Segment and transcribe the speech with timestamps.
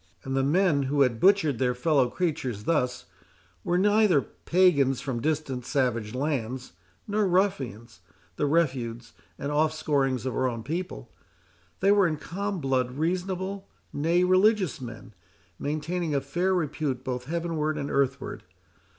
[0.23, 3.05] And the men who butchered their fellow creatures thus,
[3.63, 6.71] were neither pagans from distant savage lands,
[7.07, 7.99] nor ruffians,
[8.35, 11.11] the refuse and offscourings of our own people.
[11.81, 15.13] They were in calm blood reasonable, nay, religious men,
[15.59, 18.41] maintaining a fair repute both heavenward and earthward.